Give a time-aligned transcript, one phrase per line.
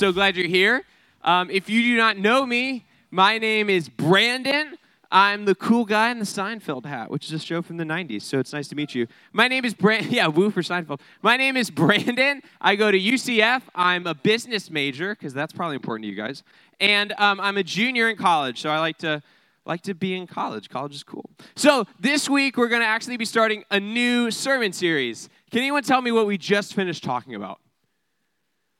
[0.00, 0.84] So glad you're here.
[1.24, 4.78] Um, if you do not know me, my name is Brandon.
[5.12, 8.22] I'm the cool guy in the Seinfeld hat, which is a show from the 90s,
[8.22, 9.06] so it's nice to meet you.
[9.34, 10.10] My name is Brandon.
[10.14, 11.00] Yeah, woo for Seinfeld.
[11.20, 12.40] My name is Brandon.
[12.62, 13.60] I go to UCF.
[13.74, 16.44] I'm a business major, because that's probably important to you guys.
[16.80, 19.22] And um, I'm a junior in college, so I like to
[19.66, 20.70] like to be in college.
[20.70, 21.28] College is cool.
[21.56, 25.28] So this week, we're going to actually be starting a new sermon series.
[25.50, 27.60] Can anyone tell me what we just finished talking about?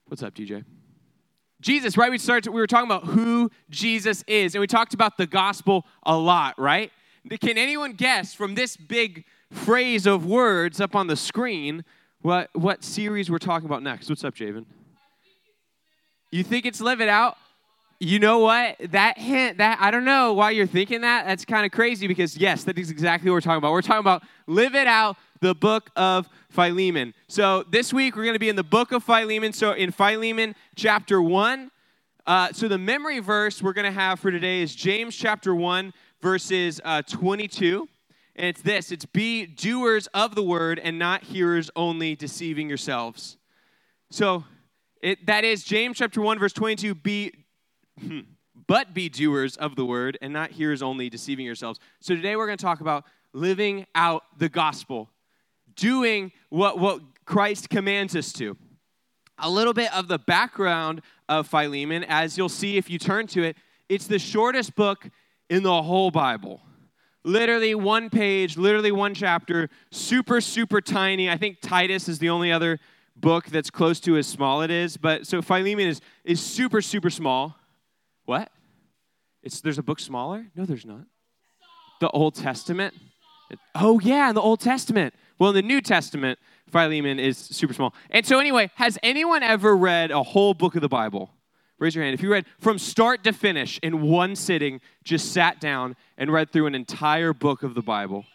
[0.07, 0.65] What's up, DJ?
[1.61, 2.11] Jesus, right?
[2.11, 5.87] We started, we were talking about who Jesus is, and we talked about the gospel
[6.03, 6.91] a lot, right?
[7.41, 11.85] Can anyone guess from this big phrase of words up on the screen
[12.23, 14.09] what, what series we're talking about next?
[14.09, 14.65] What's up, Javen?
[16.31, 17.37] You think it's Live It Out?
[17.99, 18.77] You know what?
[18.93, 21.27] That hint, that I don't know why you're thinking that.
[21.27, 23.73] That's kind of crazy because yes, that is exactly what we're talking about.
[23.73, 27.15] We're talking about Live It Out, the book of Philemon.
[27.29, 29.53] So this week we're going to be in the book of Philemon.
[29.53, 31.71] So in Philemon chapter 1.
[32.27, 35.93] Uh, so the memory verse we're going to have for today is James chapter 1,
[36.21, 37.89] verses uh, 22.
[38.37, 43.39] And it's this it's be doers of the word and not hearers only, deceiving yourselves.
[44.11, 44.45] So
[45.03, 47.33] it, that is James chapter 1, verse 22 be,
[48.67, 51.81] but be doers of the word and not hearers only, deceiving yourselves.
[52.01, 55.09] So today we're going to talk about living out the gospel
[55.77, 58.57] doing what, what Christ commands us to.
[59.39, 63.43] A little bit of the background of Philemon, as you'll see if you turn to
[63.43, 63.57] it,
[63.89, 65.09] it's the shortest book
[65.49, 66.61] in the whole Bible.
[67.25, 71.29] Literally one page, literally one chapter, super, super tiny.
[71.29, 72.79] I think Titus is the only other
[73.17, 74.97] book that's close to as small it is.
[74.97, 77.57] But so Philemon is, is super, super small.
[78.25, 78.51] What?
[79.43, 80.47] It's, there's a book smaller?
[80.55, 81.05] No, there's not.
[82.01, 82.95] The Old Testament?
[83.75, 85.15] Oh, yeah, in the Old Testament.
[85.41, 87.95] Well, in the New Testament, Philemon is super small.
[88.11, 91.31] And so, anyway, has anyone ever read a whole book of the Bible?
[91.79, 92.13] Raise your hand.
[92.13, 96.53] If you read from start to finish in one sitting, just sat down and read
[96.53, 98.27] through an entire book of the Bible.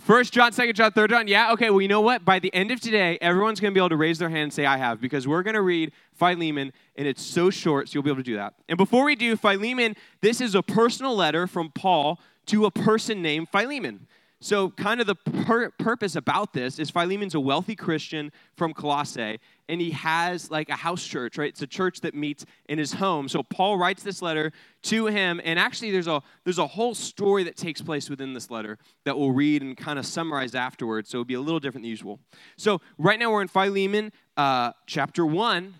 [0.00, 1.28] First John, second John, third John.
[1.28, 1.70] Yeah, okay.
[1.70, 2.24] Well, you know what?
[2.24, 4.52] By the end of today, everyone's going to be able to raise their hand and
[4.52, 8.02] say, I have, because we're going to read Philemon, and it's so short, so you'll
[8.02, 8.54] be able to do that.
[8.68, 13.22] And before we do, Philemon, this is a personal letter from Paul to a person
[13.22, 14.08] named Philemon.
[14.42, 19.38] So, kind of the pur- purpose about this is Philemon's a wealthy Christian from Colossae,
[19.68, 21.48] and he has like a house church, right?
[21.48, 23.28] It's a church that meets in his home.
[23.28, 24.50] So Paul writes this letter
[24.82, 28.50] to him, and actually, there's a there's a whole story that takes place within this
[28.50, 31.08] letter that we'll read and kind of summarize afterwards.
[31.08, 32.18] So it'll be a little different than usual.
[32.56, 35.74] So right now we're in Philemon, uh, chapter one,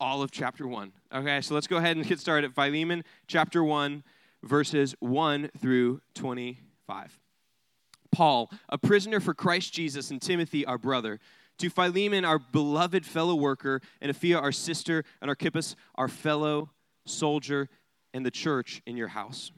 [0.00, 0.90] all of chapter one.
[1.14, 4.02] Okay, so let's go ahead and get started at Philemon, chapter one,
[4.42, 7.16] verses one through twenty-five.
[8.16, 11.20] Paul, a prisoner for Christ Jesus, and Timothy, our brother.
[11.58, 16.70] To Philemon, our beloved fellow worker, and Apphia, our sister, and Archippus, our fellow
[17.04, 17.68] soldier,
[18.14, 19.52] and the church in your house.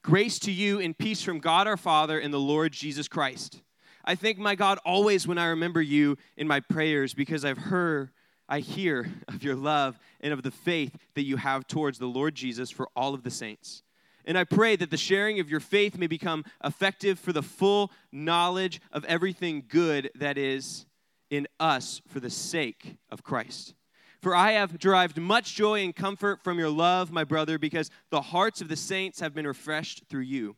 [0.00, 3.60] Grace to you and peace from God our Father and the Lord Jesus Christ.
[4.06, 8.08] I thank my God always when I remember you in my prayers because I've heard,
[8.48, 12.34] I hear of your love and of the faith that you have towards the Lord
[12.34, 13.82] Jesus for all of the saints.
[14.28, 17.90] And I pray that the sharing of your faith may become effective for the full
[18.12, 20.84] knowledge of everything good that is
[21.30, 23.74] in us for the sake of Christ.
[24.20, 28.20] For I have derived much joy and comfort from your love, my brother, because the
[28.20, 30.56] hearts of the saints have been refreshed through you.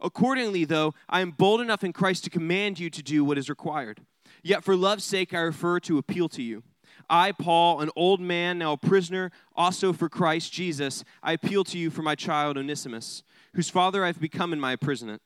[0.00, 3.50] Accordingly, though, I am bold enough in Christ to command you to do what is
[3.50, 4.00] required.
[4.42, 6.62] Yet for love's sake, I refer to appeal to you.
[7.10, 11.76] I, Paul, an old man, now a prisoner, also for Christ Jesus, I appeal to
[11.76, 15.20] you for my child Onesimus, whose father I've become in my imprisonment.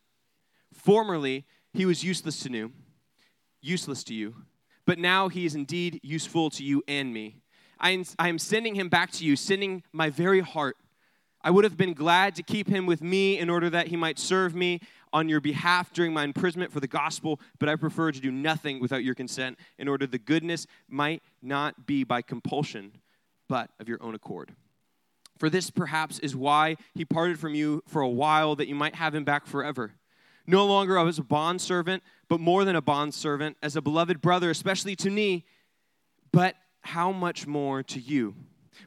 [0.73, 2.73] Formerly, he was useless to you,
[3.61, 4.35] useless to you,
[4.87, 7.37] but now he is indeed useful to you and me.
[7.79, 10.77] I am, I am sending him back to you, sending my very heart.
[11.43, 14.19] I would have been glad to keep him with me in order that he might
[14.19, 14.81] serve me
[15.15, 18.81] on your behalf during my imprisonment for the gospel, but I prefer to do nothing
[18.81, 22.93] without your consent, in order the goodness might not be by compulsion,
[23.49, 24.55] but of your own accord.
[25.39, 28.97] For this perhaps is why he parted from you for a while, that you might
[28.97, 29.93] have him back forever.
[30.47, 34.97] No longer as a bondservant, but more than a bondservant, as a beloved brother, especially
[34.97, 35.45] to me,
[36.33, 38.35] but how much more to you,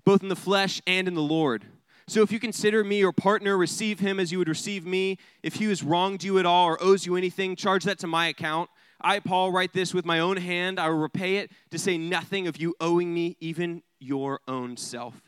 [0.04, 1.66] both in the flesh and in the Lord.
[2.10, 5.18] So if you consider me your partner, receive him as you would receive me.
[5.44, 8.28] If he has wronged you at all or owes you anything, charge that to my
[8.28, 8.70] account.
[9.02, 10.80] I, Paul, write this with my own hand.
[10.80, 15.22] I will repay it, to say nothing of you owing me even your own self.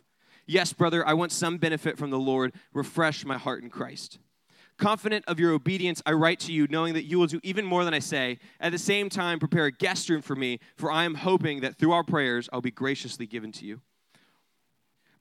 [0.48, 2.54] Yes, brother, I want some benefit from the Lord.
[2.74, 4.18] Refresh my heart in Christ.
[4.78, 7.84] Confident of your obedience, I write to you, knowing that you will do even more
[7.84, 8.40] than I say.
[8.62, 11.76] At the same time, prepare a guest room for me, for I am hoping that
[11.76, 13.82] through our prayers I'll be graciously given to you.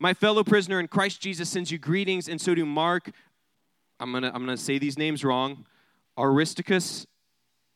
[0.00, 3.10] My fellow prisoner in Christ Jesus sends you greetings, and so do Mark.
[3.98, 5.66] I'm going to I'm going to say these names wrong
[6.16, 7.06] Aristarchus,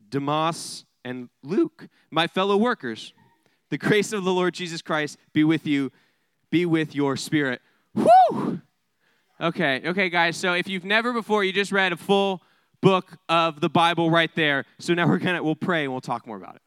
[0.09, 3.13] Demas, and Luke, my fellow workers.
[3.71, 5.91] The grace of the Lord Jesus Christ be with you,
[6.51, 7.61] be with your spirit.
[7.95, 8.61] Woo!
[9.41, 10.37] Okay, okay, guys.
[10.37, 12.43] So if you've never before, you just read a full
[12.81, 14.65] book of the Bible right there.
[14.79, 16.63] So now we're gonna we'll pray and we'll talk more about it.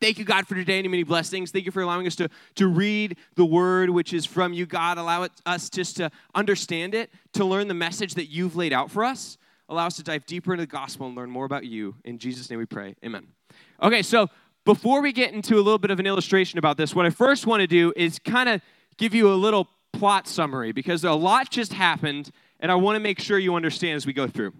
[0.00, 1.50] Thank you, God, for today and many blessings.
[1.50, 4.96] Thank you for allowing us to, to read the word which is from you, God.
[4.96, 8.90] Allow it, us just to understand it, to learn the message that you've laid out
[8.90, 9.38] for us.
[9.68, 11.96] Allow us to dive deeper into the gospel and learn more about you.
[12.04, 12.94] In Jesus' name we pray.
[13.04, 13.26] Amen.
[13.82, 14.28] Okay, so
[14.64, 17.46] before we get into a little bit of an illustration about this, what I first
[17.46, 18.60] want to do is kind of
[18.98, 22.30] give you a little plot summary because a lot just happened,
[22.60, 24.52] and I want to make sure you understand as we go through.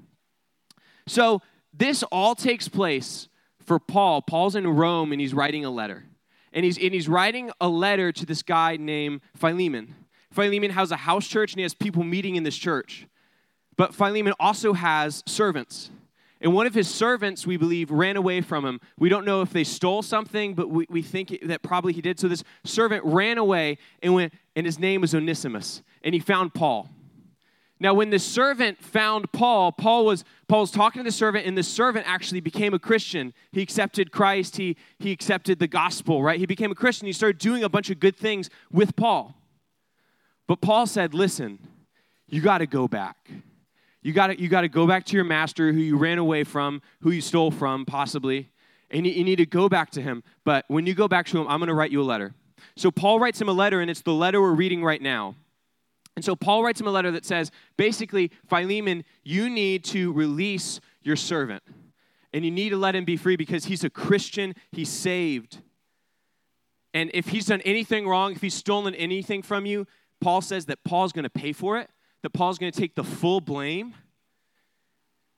[1.06, 1.42] So,
[1.72, 3.28] this all takes place
[3.68, 4.22] for Paul.
[4.22, 6.04] Paul's in Rome and he's writing a letter.
[6.52, 9.94] And he's, and he's writing a letter to this guy named Philemon.
[10.32, 13.06] Philemon has a house church and he has people meeting in this church.
[13.76, 15.90] But Philemon also has servants.
[16.40, 18.80] And one of his servants, we believe, ran away from him.
[18.98, 22.18] We don't know if they stole something, but we, we think that probably he did.
[22.18, 25.82] So this servant ran away and went, and his name was Onesimus.
[26.02, 26.88] And he found Paul.
[27.80, 31.56] Now, when the servant found Paul, Paul was Paul was talking to the servant, and
[31.56, 33.32] the servant actually became a Christian.
[33.52, 36.38] He accepted Christ, he, he accepted the gospel, right?
[36.38, 37.06] He became a Christian.
[37.06, 39.34] He started doing a bunch of good things with Paul.
[40.46, 41.58] But Paul said, Listen,
[42.26, 43.16] you got to go back.
[44.02, 47.10] You got you to go back to your master who you ran away from, who
[47.10, 48.48] you stole from, possibly,
[48.90, 50.22] and you, you need to go back to him.
[50.44, 52.34] But when you go back to him, I'm going to write you a letter.
[52.76, 55.34] So Paul writes him a letter, and it's the letter we're reading right now.
[56.18, 60.80] And so Paul writes him a letter that says, basically, Philemon, you need to release
[61.00, 61.62] your servant.
[62.32, 65.60] And you need to let him be free because he's a Christian, he's saved.
[66.92, 69.86] And if he's done anything wrong, if he's stolen anything from you,
[70.20, 71.88] Paul says that Paul's going to pay for it
[72.22, 73.94] that Paul's going to take the full blame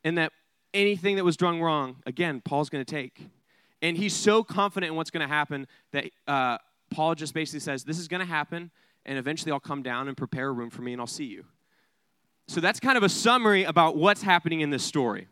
[0.02, 0.32] and that
[0.72, 3.28] anything that was done wrong, again, Paul's going to take.
[3.82, 6.56] And he's so confident in what's going to happen that uh,
[6.90, 8.70] Paul just basically says, This is going to happen,
[9.06, 11.44] and eventually I'll come down and prepare a room for me and I'll see you.
[12.48, 15.28] So that's kind of a summary about what's happening in this story,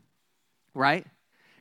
[0.74, 1.06] right?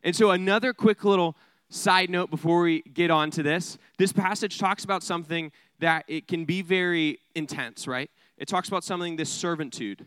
[0.04, 1.36] And so, another quick little
[1.70, 6.28] side note before we get on to this this passage talks about something that it
[6.28, 8.10] can be very intense, right?
[8.38, 10.06] it talks about something this servitude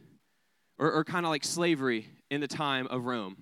[0.79, 3.37] or, or kind of like slavery in the time of Rome.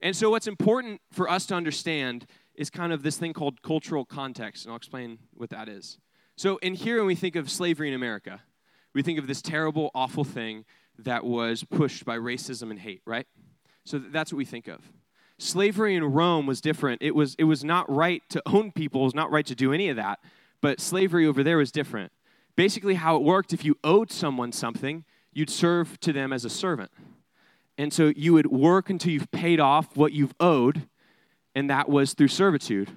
[0.00, 4.04] And so, what's important for us to understand is kind of this thing called cultural
[4.04, 5.98] context, and I'll explain what that is.
[6.36, 8.42] So, in here, when we think of slavery in America,
[8.92, 10.64] we think of this terrible, awful thing
[10.98, 13.26] that was pushed by racism and hate, right?
[13.84, 14.80] So, that's what we think of.
[15.38, 17.02] Slavery in Rome was different.
[17.02, 19.72] It was, it was not right to own people, it was not right to do
[19.72, 20.20] any of that,
[20.60, 22.12] but slavery over there was different
[22.56, 26.50] basically how it worked if you owed someone something, you'd serve to them as a
[26.50, 26.90] servant.
[27.76, 30.88] And so you would work until you've paid off what you've owed,
[31.54, 32.90] and that was through servitude.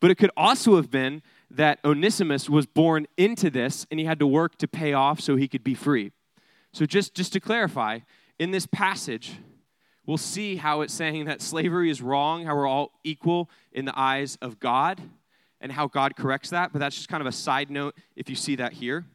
[0.00, 4.18] But it could also have been that Onesimus was born into this and he had
[4.18, 6.12] to work to pay off so he could be free.
[6.72, 8.00] So, just, just to clarify,
[8.38, 9.34] in this passage,
[10.06, 13.98] we'll see how it's saying that slavery is wrong, how we're all equal in the
[13.98, 15.00] eyes of God
[15.60, 18.36] and how God corrects that, but that's just kind of a side note if you
[18.36, 19.06] see that here.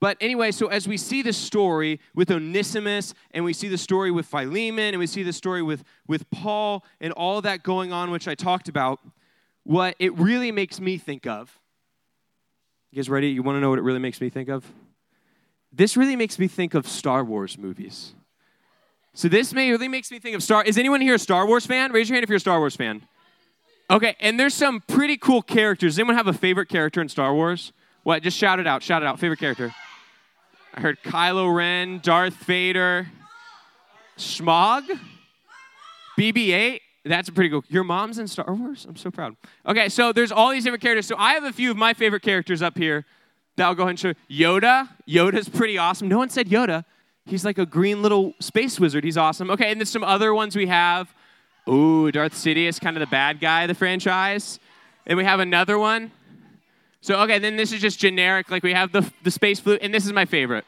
[0.00, 4.10] But anyway, so as we see the story with Onesimus, and we see the story
[4.10, 8.10] with Philemon, and we see the story with, with Paul, and all that going on,
[8.10, 8.98] which I talked about,
[9.64, 11.58] what it really makes me think of.
[12.90, 13.28] You guys ready?
[13.28, 14.64] You want to know what it really makes me think of?
[15.72, 18.14] This really makes me think of Star Wars movies.
[19.14, 20.64] So this may really makes me think of Star.
[20.64, 21.92] Is anyone here a Star Wars fan?
[21.92, 23.02] Raise your hand if you're a Star Wars fan.
[23.90, 25.98] Okay, and there's some pretty cool characters.
[25.98, 27.72] Anyone have a favorite character in Star Wars?
[28.02, 28.22] What?
[28.22, 28.82] Just shout it out.
[28.82, 29.18] Shout it out.
[29.18, 29.74] Favorite character.
[30.72, 33.08] I heard Kylo Ren, Darth Vader,
[34.16, 34.84] Smaug,
[36.18, 36.80] BB-8.
[37.04, 37.64] That's pretty cool.
[37.68, 38.86] Your mom's in Star Wars.
[38.88, 39.36] I'm so proud.
[39.66, 41.06] Okay, so there's all these different characters.
[41.06, 43.06] So I have a few of my favorite characters up here
[43.56, 44.14] that I'll go ahead and show.
[44.30, 44.88] Yoda.
[45.08, 46.08] Yoda's pretty awesome.
[46.08, 46.84] No one said Yoda.
[47.24, 49.04] He's like a green little space wizard.
[49.04, 49.50] He's awesome.
[49.50, 51.14] Okay, and there's some other ones we have.
[51.68, 54.58] Ooh, Darth Sidious, kind of the bad guy of the franchise.
[55.06, 56.10] And we have another one.
[57.00, 58.50] So, okay, then this is just generic.
[58.50, 60.64] Like we have the, the space flute, and this is my favorite.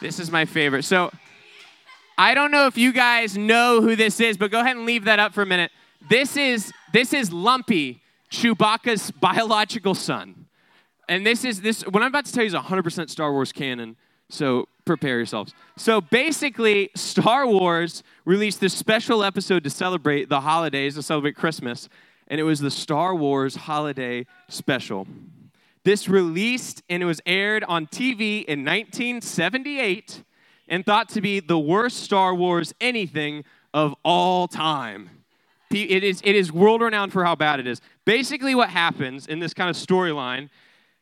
[0.00, 0.84] This is my favorite.
[0.84, 1.10] So,
[2.20, 5.04] I don't know if you guys know who this is, but go ahead and leave
[5.04, 5.70] that up for a minute.
[6.10, 10.44] This is this is Lumpy, Chewbacca's biological son.
[11.08, 13.96] And this is this what I'm about to tell you is 100% Star Wars canon.
[14.28, 15.54] So prepare yourselves.
[15.78, 21.88] So basically, Star Wars released this special episode to celebrate the holidays, to celebrate Christmas,
[22.28, 25.06] and it was the Star Wars Holiday Special.
[25.84, 30.22] This released and it was aired on TV in 1978
[30.70, 35.10] and thought to be the worst Star Wars anything of all time.
[35.70, 37.80] It is, it is world renowned for how bad it is.
[38.04, 40.48] Basically, what happens in this kind of storyline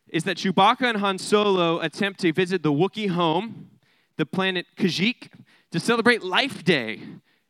[0.08, 3.70] is that Chewbacca and Han Solo attempt to visit the Wookiee home,
[4.16, 5.30] the planet Kashyyyk,
[5.70, 7.00] to celebrate Life Day.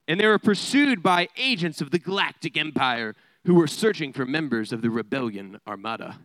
[0.07, 4.73] And they were pursued by agents of the Galactic Empire who were searching for members
[4.73, 6.19] of the Rebellion Armada.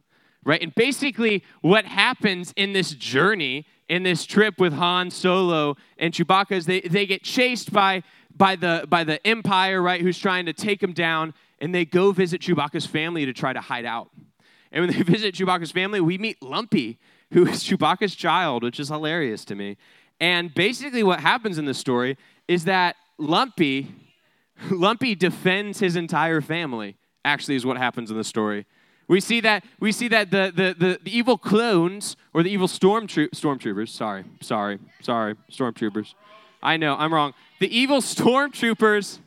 [0.43, 0.61] Right?
[0.61, 6.53] And basically, what happens in this journey, in this trip with Han Solo and Chewbacca,
[6.53, 8.01] is they, they get chased by
[8.35, 12.11] by the, by the Empire, right, who's trying to take them down, and they go
[12.11, 14.09] visit Chewbacca's family to try to hide out.
[14.71, 16.97] And when they visit Chewbacca's family, we meet Lumpy,
[17.33, 19.77] who is Chewbacca's child, which is hilarious to me.
[20.19, 23.93] And basically, what happens in this story is that Lumpy,
[24.71, 26.97] Lumpy defends his entire family.
[27.23, 28.65] Actually, is what happens in the story.
[29.07, 32.67] We see that we see that the, the, the, the evil clones or the evil
[32.67, 33.89] stormtro- stormtroopers.
[33.89, 36.13] Sorry, sorry, sorry, stormtroopers.
[36.61, 39.19] I know I'm wrong the evil stormtroopers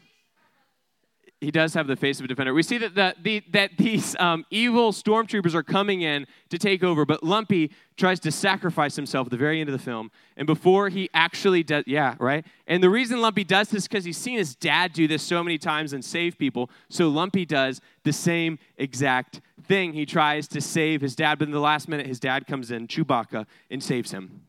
[1.40, 2.54] he does have the face of a defender.
[2.54, 6.82] We see that, the, the, that these um, evil stormtroopers are coming in to take
[6.82, 10.10] over, but Lumpy tries to sacrifice himself at the very end of the film.
[10.36, 12.44] And before he actually does, yeah, right?
[12.66, 15.44] And the reason Lumpy does this is because he's seen his dad do this so
[15.44, 16.70] many times and save people.
[16.88, 19.92] So Lumpy does the same exact thing.
[19.92, 22.86] He tries to save his dad, but in the last minute, his dad comes in,
[22.86, 24.42] Chewbacca, and saves him.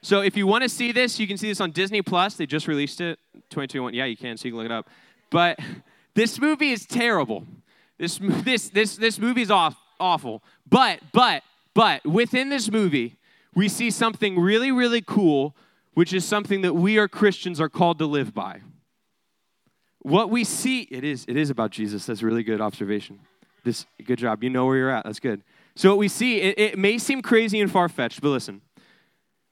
[0.00, 2.34] So if you want to see this, you can see this on Disney Plus.
[2.34, 3.18] They just released it
[3.50, 3.94] 2021.
[3.94, 4.88] Yeah, you can, so you can look it up.
[5.30, 5.58] But
[6.14, 7.44] this movie is terrible.
[7.98, 10.42] This this this this movie is off, awful.
[10.68, 11.42] But but
[11.74, 13.16] but within this movie,
[13.54, 15.56] we see something really really cool,
[15.94, 18.60] which is something that we are Christians are called to live by.
[20.00, 22.06] What we see, it is it is about Jesus.
[22.06, 23.20] That's really good observation.
[23.64, 24.42] This good job.
[24.42, 25.04] You know where you're at.
[25.04, 25.42] That's good.
[25.74, 28.62] So what we see, it, it may seem crazy and far fetched, but listen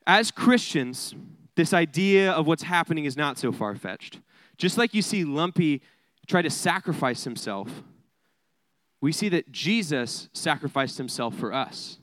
[0.06, 1.14] as Christians,
[1.56, 4.20] this idea of what's happening is not so far fetched.
[4.56, 5.82] Just like you see Lumpy
[6.26, 7.82] try to sacrifice himself,
[9.00, 11.98] we see that Jesus sacrificed himself for us.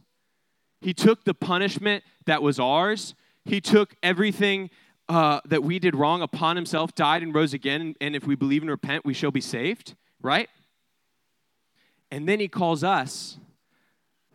[0.82, 4.70] He took the punishment that was ours, he took everything
[5.10, 8.62] uh, that we did wrong upon himself, died and rose again, and if we believe
[8.62, 10.50] and repent, we shall be saved, right?
[12.14, 13.40] And then he calls us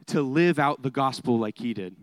[0.06, 1.94] to live out the gospel like he did.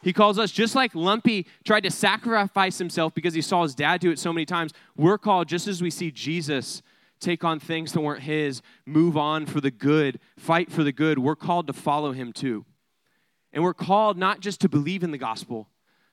[0.00, 4.00] He calls us, just like Lumpy tried to sacrifice himself because he saw his dad
[4.00, 6.80] do it so many times, we're called, just as we see Jesus
[7.20, 11.18] take on things that weren't his, move on for the good, fight for the good,
[11.18, 12.64] we're called to follow him too.
[13.52, 15.68] And we're called not just to believe in the gospel,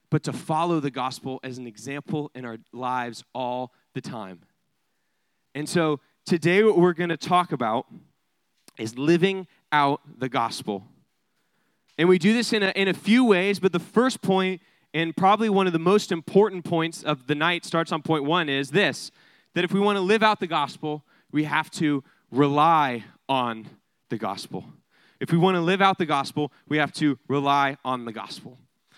[0.09, 4.41] but to follow the gospel as an example in our lives all the time.
[5.55, 7.85] And so today, what we're going to talk about
[8.79, 10.83] is living out the gospel.
[11.97, 14.61] And we do this in a, in a few ways, but the first point,
[14.93, 18.49] and probably one of the most important points of the night, starts on point one
[18.49, 19.11] is this
[19.55, 23.67] that if we want to live out the gospel, we have to rely on
[24.09, 24.63] the gospel.
[25.19, 28.57] If we want to live out the gospel, we have to rely on the gospel.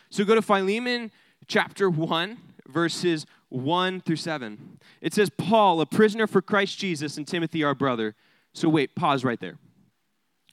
[0.10, 1.12] So go to Philemon
[1.48, 4.80] chapter 1, verses 1 through 7.
[5.02, 8.16] It says, Paul, a prisoner for Christ Jesus, and Timothy, our brother.
[8.54, 9.58] So wait, pause right there.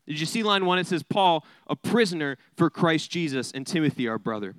[0.09, 0.79] Did you see line one?
[0.79, 4.55] It says, Paul, a prisoner for Christ Jesus, and Timothy, our brother.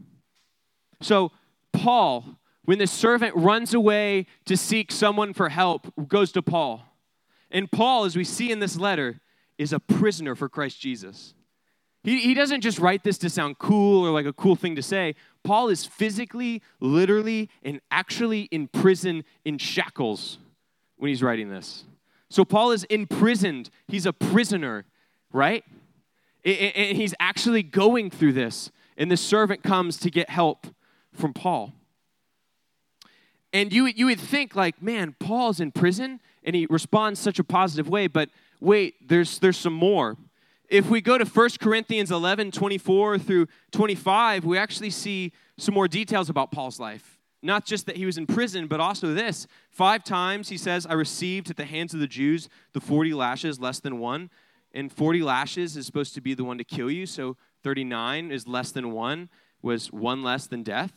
[1.01, 1.31] So,
[1.73, 6.85] Paul, when the servant runs away to seek someone for help, goes to Paul.
[7.49, 9.21] And Paul, as we see in this letter,
[9.57, 11.33] is a prisoner for Christ Jesus.
[12.03, 14.83] He, he doesn't just write this to sound cool or like a cool thing to
[14.83, 15.15] say.
[15.43, 20.37] Paul is physically, literally, and actually in prison in shackles
[20.97, 21.85] when he's writing this.
[22.29, 24.85] So Paul is imprisoned, he's a prisoner
[25.31, 25.63] right?
[26.45, 28.71] And he's actually going through this.
[28.97, 30.67] And the servant comes to get help
[31.13, 31.73] from Paul.
[33.51, 37.43] And you, you would think, like, man, Paul's in prison and he responds such a
[37.43, 40.17] positive way, but wait, there's, there's some more.
[40.69, 45.87] If we go to 1 Corinthians 11 24 through 25, we actually see some more
[45.87, 47.17] details about Paul's life.
[47.41, 49.47] Not just that he was in prison, but also this.
[49.71, 53.59] Five times he says, I received at the hands of the Jews the 40 lashes
[53.59, 54.29] less than one
[54.73, 58.47] and 40 lashes is supposed to be the one to kill you, so 39 is
[58.47, 59.29] less than one,
[59.61, 60.93] was one less than death.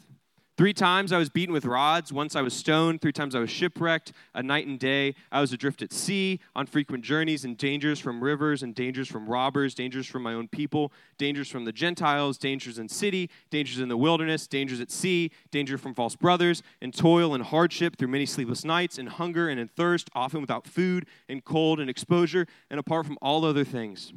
[0.59, 2.13] Three times I was beaten with rods.
[2.13, 3.01] Once I was stoned.
[3.01, 4.13] Three times I was shipwrecked.
[4.35, 8.23] A night and day I was adrift at sea, on frequent journeys, and dangers from
[8.23, 12.79] rivers, and dangers from robbers, dangers from my own people, dangers from the Gentiles, dangers
[12.79, 17.35] in city, dangers in the wilderness, dangers at sea, danger from false brothers, and toil
[17.35, 21.45] and hardship through many sleepless nights, and hunger and in thirst, often without food, and
[21.47, 24.13] cold and exposure, and apart from all other things.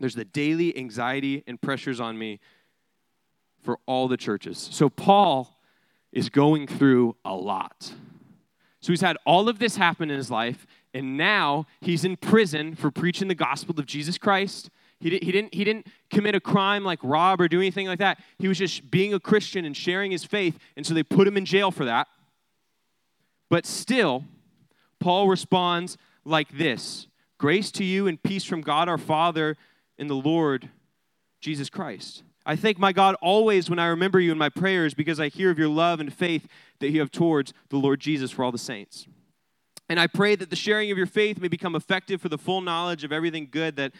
[0.00, 2.40] There's the daily anxiety and pressures on me
[3.64, 4.68] for all the churches.
[4.70, 5.58] So Paul
[6.12, 7.92] is going through a lot.
[8.80, 12.74] So he's had all of this happen in his life, and now he's in prison
[12.74, 14.70] for preaching the gospel of Jesus Christ.
[15.00, 17.98] He, did, he, didn't, he didn't commit a crime like rob or do anything like
[17.98, 18.20] that.
[18.38, 21.36] He was just being a Christian and sharing his faith, and so they put him
[21.36, 22.08] in jail for that.
[23.48, 24.24] But still,
[25.00, 27.06] Paul responds like this
[27.38, 29.56] Grace to you and peace from God our Father
[29.98, 30.70] and the Lord
[31.40, 32.22] Jesus Christ.
[32.46, 35.50] I thank my God always when I remember you in my prayers because I hear
[35.50, 36.46] of your love and faith
[36.80, 39.06] that you have towards the Lord Jesus for all the saints.
[39.88, 42.60] And I pray that the sharing of your faith may become effective for the full
[42.60, 43.92] knowledge of everything good that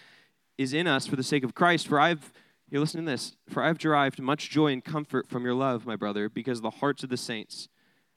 [0.58, 1.88] is in us for the sake of Christ.
[1.88, 2.32] For I've,
[2.70, 5.96] you listen to this, for I've derived much joy and comfort from your love, my
[5.96, 7.68] brother, because the hearts of the saints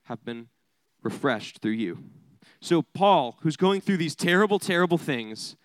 [0.03, 0.47] have been
[1.03, 1.99] refreshed through you.
[2.61, 5.55] So, Paul, who's going through these terrible, terrible things,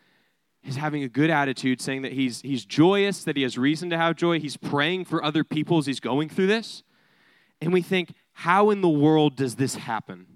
[0.63, 3.97] He's having a good attitude, saying that he's, he's joyous, that he has reason to
[3.97, 4.39] have joy.
[4.39, 6.85] He's praying for other people as he's going through this.
[7.61, 10.27] And we think, how in the world does this happen?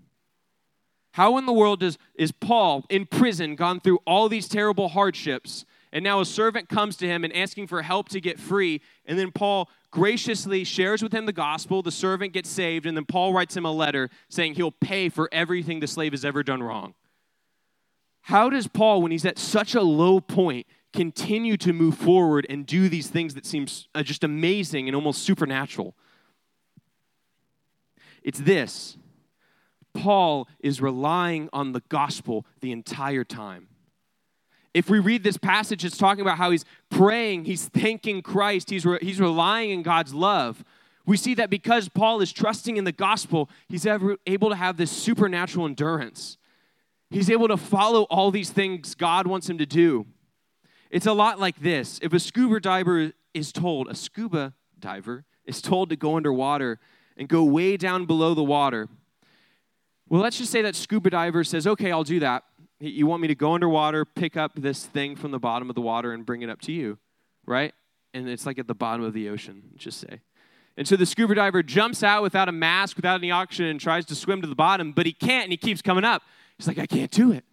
[1.12, 5.64] How in the world does, is Paul in prison gone through all these terrible hardships,
[5.92, 9.18] and now a servant comes to him and asking for help to get free, and
[9.18, 13.32] then Paul graciously shares with him the gospel, the servant gets saved, and then Paul
[13.32, 16.94] writes him a letter saying he'll pay for everything the slave has ever done wrong.
[18.26, 22.66] How does Paul, when he's at such a low point, continue to move forward and
[22.66, 25.94] do these things that seems uh, just amazing and almost supernatural?
[28.24, 28.96] It's this
[29.94, 33.68] Paul is relying on the gospel the entire time.
[34.74, 38.84] If we read this passage, it's talking about how he's praying, he's thanking Christ, he's,
[38.84, 40.64] re- he's relying in God's love.
[41.06, 44.78] We see that because Paul is trusting in the gospel, he's ever able to have
[44.78, 46.38] this supernatural endurance.
[47.10, 50.06] He's able to follow all these things God wants him to do.
[50.90, 51.98] It's a lot like this.
[52.02, 56.78] If a scuba diver is told, a scuba diver is told to go underwater
[57.16, 58.88] and go way down below the water,
[60.08, 62.44] well, let's just say that scuba diver says, okay, I'll do that.
[62.78, 65.80] You want me to go underwater, pick up this thing from the bottom of the
[65.80, 66.98] water, and bring it up to you,
[67.46, 67.72] right?
[68.12, 70.20] And it's like at the bottom of the ocean, just say.
[70.76, 74.04] And so the scuba diver jumps out without a mask, without any oxygen, and tries
[74.06, 76.22] to swim to the bottom, but he can't, and he keeps coming up.
[76.58, 77.44] He's like, I can't do it.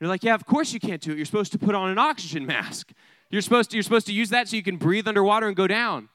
[0.00, 1.16] You're like, yeah, of course you can't do it.
[1.16, 2.92] You're supposed to put on an oxygen mask.
[3.30, 5.66] You're supposed to, you're supposed to use that so you can breathe underwater and go
[5.66, 6.08] down.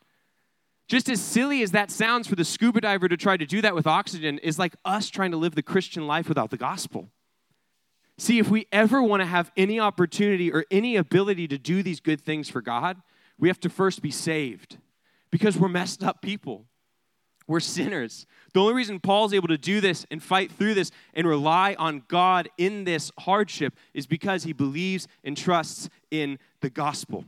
[0.88, 3.76] Just as silly as that sounds for the scuba diver to try to do that
[3.76, 7.10] with oxygen is like us trying to live the Christian life without the gospel.
[8.18, 12.00] See, if we ever want to have any opportunity or any ability to do these
[12.00, 13.02] good things for God,
[13.40, 14.78] we have to first be saved
[15.32, 16.66] because we're messed up people.
[17.48, 18.26] We're sinners.
[18.54, 22.04] The only reason Paul's able to do this and fight through this and rely on
[22.08, 27.26] God in this hardship is because he believes and trusts in the gospel.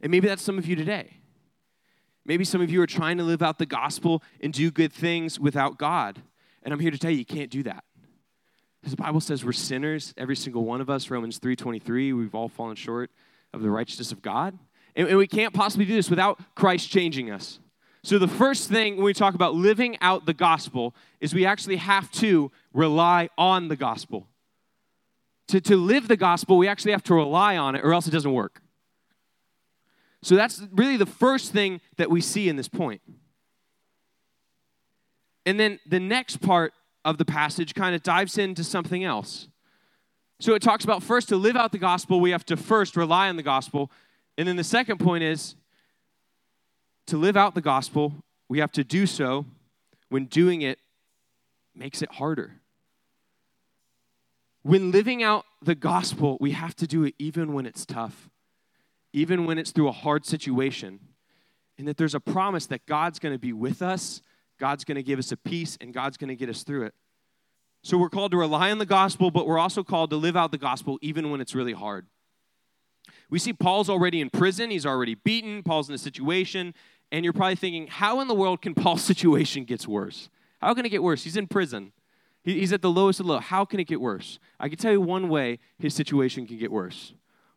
[0.00, 1.14] And maybe that's some of you today.
[2.24, 5.40] Maybe some of you are trying to live out the gospel and do good things
[5.40, 6.20] without God.
[6.62, 7.84] And I'm here to tell you you can't do that.
[8.80, 12.48] Because the Bible says we're sinners, every single one of us, Romans 3:23, we've all
[12.48, 13.10] fallen short
[13.52, 14.58] of the righteousness of God.
[14.94, 17.60] And, and we can't possibly do this without Christ changing us.
[18.08, 21.76] So, the first thing when we talk about living out the gospel is we actually
[21.76, 24.26] have to rely on the gospel.
[25.48, 28.12] To, to live the gospel, we actually have to rely on it, or else it
[28.12, 28.62] doesn't work.
[30.22, 33.02] So, that's really the first thing that we see in this point.
[35.44, 36.72] And then the next part
[37.04, 39.48] of the passage kind of dives into something else.
[40.40, 43.28] So, it talks about first to live out the gospel, we have to first rely
[43.28, 43.90] on the gospel.
[44.38, 45.56] And then the second point is
[47.08, 48.14] to live out the gospel,
[48.48, 49.46] we have to do so
[50.08, 50.78] when doing it
[51.74, 52.60] makes it harder.
[54.62, 58.28] When living out the gospel, we have to do it even when it's tough,
[59.12, 61.00] even when it's through a hard situation.
[61.78, 64.20] And that there's a promise that God's going to be with us,
[64.58, 66.94] God's going to give us a peace, and God's going to get us through it.
[67.82, 70.50] So we're called to rely on the gospel, but we're also called to live out
[70.50, 72.06] the gospel even when it's really hard.
[73.30, 76.74] We see Paul's already in prison, he's already beaten, Paul's in a situation,
[77.10, 80.28] and you're probably thinking, how in the world can Paul's situation get worse?
[80.60, 81.24] How can it get worse?
[81.24, 81.92] He's in prison.
[82.44, 83.38] He's at the lowest of low.
[83.40, 84.38] How can it get worse?
[84.58, 87.12] I can tell you one way his situation can get worse.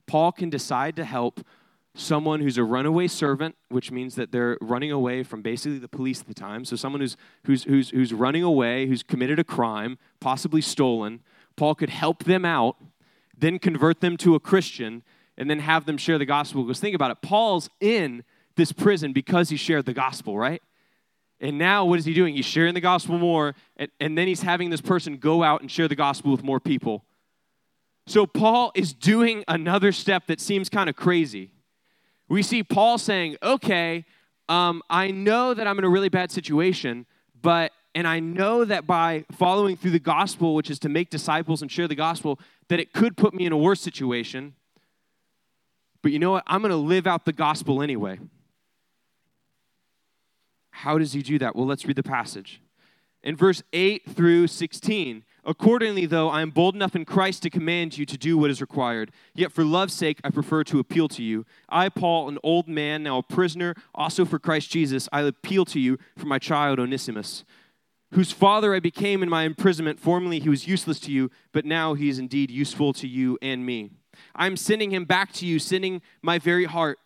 [0.05, 1.45] Paul can decide to help
[1.93, 6.21] someone who's a runaway servant, which means that they're running away from basically the police
[6.21, 6.65] at the time.
[6.65, 11.21] So someone who's, who's, who's, who's running away, who's committed a crime, possibly stolen.
[11.55, 12.77] Paul could help them out,
[13.37, 15.03] then convert them to a Christian,
[15.37, 16.63] and then have them share the gospel.
[16.63, 18.23] Because think about it Paul's in
[18.55, 20.61] this prison because he shared the gospel, right?
[21.39, 22.35] And now what is he doing?
[22.35, 25.71] He's sharing the gospel more, and, and then he's having this person go out and
[25.71, 27.03] share the gospel with more people.
[28.07, 31.51] So Paul is doing another step that seems kind of crazy
[32.31, 34.05] we see Paul saying, okay,
[34.47, 37.05] um, I know that I'm in a really bad situation,
[37.41, 41.61] but, and I know that by following through the gospel, which is to make disciples
[41.61, 44.55] and share the gospel, that it could put me in a worse situation.
[46.01, 46.45] But you know what?
[46.47, 48.17] I'm going to live out the gospel anyway.
[50.71, 51.55] How does he do that?
[51.55, 52.62] Well, let's read the passage.
[53.23, 57.97] In verse 8 through 16, Accordingly, though, I am bold enough in Christ to command
[57.97, 59.12] you to do what is required.
[59.34, 61.45] Yet for love's sake, I prefer to appeal to you.
[61.67, 65.79] I, Paul, an old man, now a prisoner, also for Christ Jesus, I appeal to
[65.79, 67.43] you for my child Onesimus,
[68.13, 69.99] whose father I became in my imprisonment.
[69.99, 73.65] Formerly he was useless to you, but now he is indeed useful to you and
[73.65, 73.89] me.
[74.36, 76.99] I am sending him back to you, sending my very heart.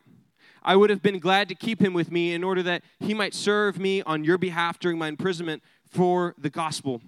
[0.66, 3.36] I would have been glad to keep him with me in order that he might
[3.36, 7.04] serve me on your behalf during my imprisonment for the gospel.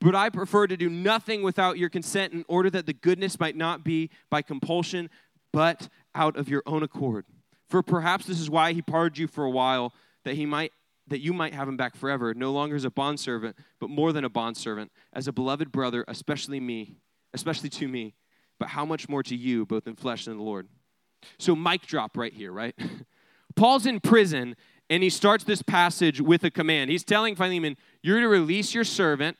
[0.00, 3.54] But I prefer to do nothing without your consent in order that the goodness might
[3.54, 5.10] not be by compulsion,
[5.52, 7.26] but out of your own accord.
[7.68, 9.92] For perhaps this is why he pardoned you for a while,
[10.24, 10.72] that he might
[11.08, 14.24] that you might have him back forever, no longer as a bondservant, but more than
[14.24, 16.94] a bondservant, as a beloved brother, especially me,
[17.34, 18.14] especially to me,
[18.58, 20.68] but how much more to you, both in flesh and in the Lord.
[21.38, 22.74] So mic drop right here, right?
[23.56, 24.56] Paul's in prison
[24.90, 26.90] and he starts this passage with a command.
[26.90, 29.36] He's telling Philemon, You're to release your servant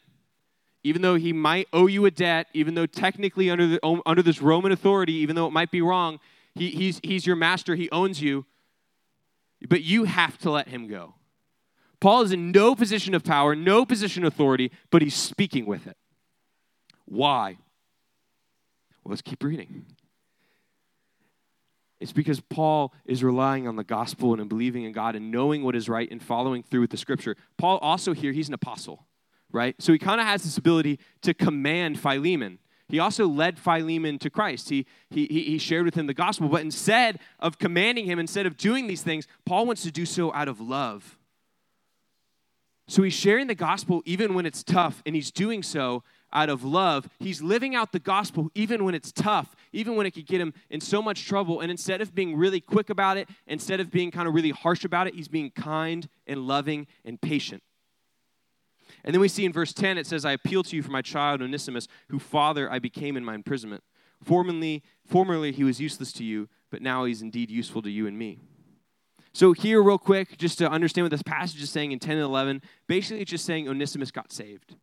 [0.85, 4.43] even though he might owe you a debt, even though technically under, the, under this
[4.43, 6.19] Roman authority, even though it might be wrong,
[6.55, 8.45] he, he's, he's your master, he owns you,
[9.69, 11.15] but you have to let him go.
[12.01, 15.87] Paul is in no position of power, no position of authority, but he's speaking with
[15.87, 15.97] it.
[17.05, 17.59] Why?
[19.05, 19.87] Well, let's keep reading.
[22.03, 25.75] It's because Paul is relying on the gospel and believing in God and knowing what
[25.75, 27.37] is right and following through with the scripture.
[27.57, 29.07] Paul also here, he's an apostle
[29.53, 29.81] right?
[29.81, 32.59] So he kind of has this ability to command Philemon.
[32.89, 34.69] He also led Philemon to Christ.
[34.69, 36.49] He, he, he shared with him the gospel.
[36.49, 40.33] But instead of commanding him, instead of doing these things, Paul wants to do so
[40.35, 41.19] out of love.
[42.89, 46.65] So he's sharing the gospel even when it's tough, and he's doing so out of
[46.65, 47.09] love.
[47.19, 50.55] He's living out the gospel even when it's tough, even when it could get him
[50.71, 51.61] in so much trouble.
[51.61, 54.85] And instead of being really quick about it, instead of being kind of really harsh
[54.85, 57.63] about it, he's being kind and loving and patient.
[59.05, 61.03] And then we see in verse 10, it says, I appeal to you for my
[61.03, 63.83] child Onesimus, who father I became in my imprisonment.
[64.23, 68.17] Formerly, formerly he was useless to you, but now he's indeed useful to you and
[68.17, 68.39] me.
[69.35, 72.25] So, here, real quick, just to understand what this passage is saying in 10 and
[72.25, 74.77] 11, basically it's just saying Onesimus got saved.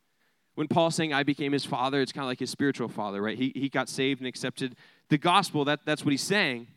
[0.60, 3.38] When Paul's saying, I became his father, it's kind of like his spiritual father, right?
[3.38, 4.76] He, he got saved and accepted
[5.08, 5.64] the gospel.
[5.64, 6.68] That, that's what he's saying.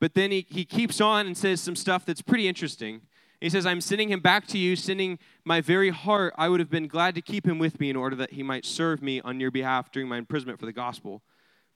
[0.00, 3.02] But then he, he keeps on and says some stuff that's pretty interesting.
[3.42, 6.32] He says, I'm sending him back to you, sending my very heart.
[6.38, 8.64] I would have been glad to keep him with me in order that he might
[8.64, 11.20] serve me on your behalf during my imprisonment for the gospel.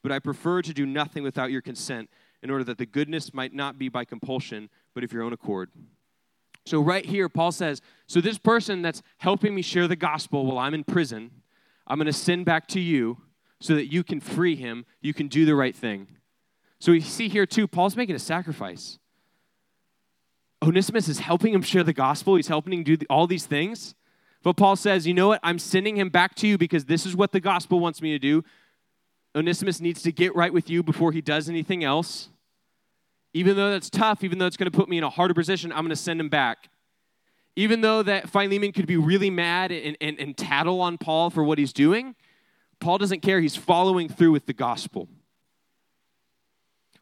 [0.02, 2.08] But I prefer to do nothing without your consent
[2.42, 5.68] in order that the goodness might not be by compulsion, but of your own accord.
[6.64, 10.58] So, right here, Paul says, So this person that's helping me share the gospel while
[10.58, 11.30] I'm in prison,
[11.86, 13.18] I'm going to send back to you
[13.60, 16.08] so that you can free him, you can do the right thing.
[16.78, 18.98] So, we see here too, Paul's making a sacrifice.
[20.62, 22.36] Onesimus is helping him share the gospel.
[22.36, 23.96] He's helping him do all these things.
[24.44, 25.40] But Paul says, you know what?
[25.42, 28.18] I'm sending him back to you because this is what the gospel wants me to
[28.18, 28.44] do.
[29.34, 32.28] Onesimus needs to get right with you before he does anything else.
[33.34, 35.72] Even though that's tough, even though it's going to put me in a harder position,
[35.72, 36.68] I'm going to send him back.
[37.56, 41.42] Even though that Philemon could be really mad and, and, and tattle on Paul for
[41.44, 42.14] what he's doing,
[42.80, 43.40] Paul doesn't care.
[43.40, 45.08] He's following through with the gospel.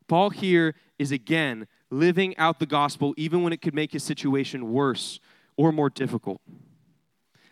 [0.09, 4.73] Paul here is again living out the gospel even when it could make his situation
[4.73, 5.21] worse
[5.57, 6.40] or more difficult.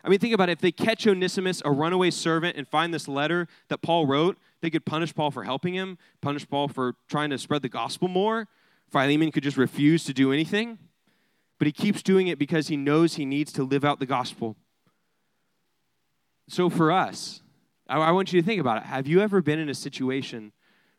[0.02, 0.52] I mean, think about it.
[0.52, 4.70] If they catch Onesimus, a runaway servant, and find this letter that Paul wrote, they
[4.70, 8.48] could punish Paul for helping him, punish Paul for trying to spread the gospel more.
[8.90, 10.78] Philemon could just refuse to do anything.
[11.58, 14.56] But he keeps doing it because he knows he needs to live out the gospel.
[16.48, 17.42] So for us,
[17.88, 18.84] I want you to think about it.
[18.84, 20.52] Have you ever been in a situation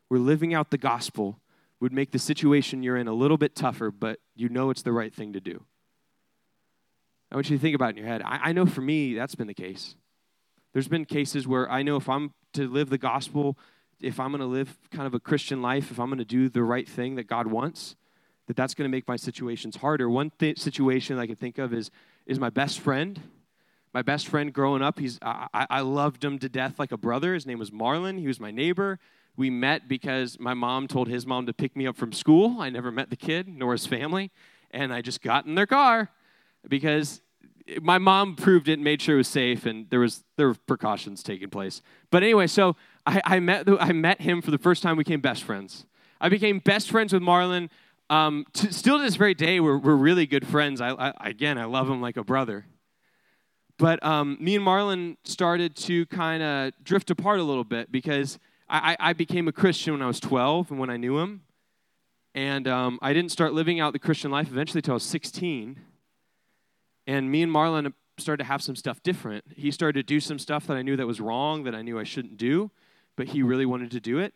[0.08, 1.40] where living out the gospel
[1.80, 4.92] would make the situation you're in a little bit tougher, but you know it's the
[4.92, 5.64] right thing to do.
[7.32, 8.22] I want you to think about it in your head.
[8.22, 9.94] I, I know for me, that's been the case.
[10.72, 13.56] There's been cases where I know if I'm to live the gospel,
[14.00, 16.48] if I'm going to live kind of a Christian life, if I'm going to do
[16.48, 17.96] the right thing that God wants,
[18.46, 20.08] that that's going to make my situations harder.
[20.08, 21.90] One th- situation I can think of is,
[22.26, 23.20] is my best friend.
[23.92, 27.34] My best friend growing up, he's, I, I loved him to death like a brother.
[27.34, 28.18] His name was Marlon.
[28.18, 28.98] He was my neighbor.
[29.36, 32.60] We met because my mom told his mom to pick me up from school.
[32.60, 34.30] I never met the kid nor his family.
[34.70, 36.10] And I just got in their car
[36.68, 37.20] because
[37.82, 40.54] my mom proved it and made sure it was safe and there was there were
[40.54, 42.74] precautions taking place but anyway so
[43.06, 45.86] i, I met i met him for the first time we became best friends.
[46.20, 47.70] I became best friends with marlon
[48.10, 50.80] um, still to this very day we're, we're really good friends.
[50.80, 52.66] I, I, again i love him like a brother.
[53.78, 58.38] But um, me and marlon started to kind of drift apart a little bit because
[58.68, 61.42] I, I, became a christian when i was 12 and when i knew him.
[62.34, 65.80] And um, i didn't start living out the christian life eventually until i was 16
[67.06, 69.44] and me and Marlon started to have some stuff different.
[69.56, 71.98] He started to do some stuff that I knew that was wrong, that I knew
[71.98, 72.70] I shouldn't do,
[73.16, 74.34] but he really wanted to do it.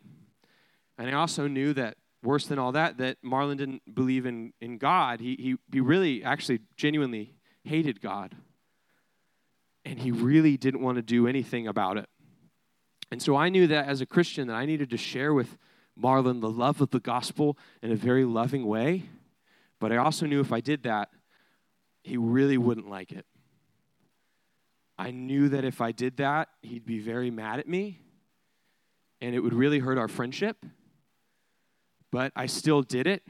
[0.98, 4.78] And I also knew that worse than all that, that Marlon didn't believe in, in
[4.78, 5.20] God.
[5.20, 7.34] He, he, he really, actually, genuinely
[7.64, 8.34] hated God.
[9.84, 12.08] And he really didn't want to do anything about it.
[13.10, 15.58] And so I knew that as a Christian that I needed to share with
[16.00, 19.04] Marlon the love of the gospel in a very loving way.
[19.78, 21.10] But I also knew if I did that,
[22.02, 23.26] he really wouldn't like it.
[24.96, 27.98] I knew that if I did that, he'd be very mad at me
[29.24, 30.64] and it would really hurt our friendship.
[32.10, 33.22] But I still did it,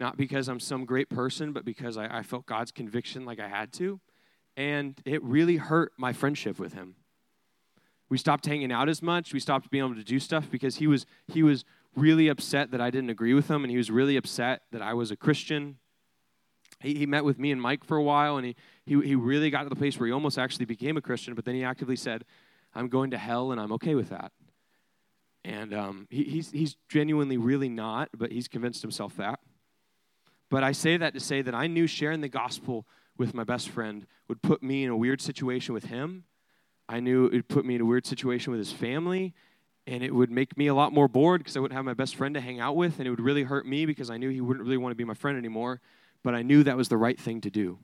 [0.00, 3.48] not because I'm some great person, but because I, I felt God's conviction like I
[3.48, 4.00] had to.
[4.56, 6.96] And it really hurt my friendship with him.
[8.08, 9.32] We stopped hanging out as much.
[9.32, 11.64] We stopped being able to do stuff because he was, he was
[11.94, 14.94] really upset that I didn't agree with him, and he was really upset that I
[14.94, 15.78] was a Christian
[16.80, 19.50] he, he met with me and Mike for a while, and he, he, he really
[19.50, 21.96] got to the place where he almost actually became a Christian, but then he actively
[21.96, 22.24] said,
[22.74, 24.32] I'm going to hell, and I'm okay with that.
[25.46, 29.38] And um, he, he's, he's genuinely really not, but he's convinced himself that.
[30.50, 33.68] But I say that to say that I knew sharing the gospel with my best
[33.68, 36.24] friend would put me in a weird situation with him.
[36.88, 39.34] I knew it would put me in a weird situation with his family,
[39.86, 42.16] and it would make me a lot more bored because I wouldn't have my best
[42.16, 44.40] friend to hang out with, and it would really hurt me because I knew he
[44.40, 45.80] wouldn't really want to be my friend anymore
[46.26, 47.78] but I knew that was the right thing to do.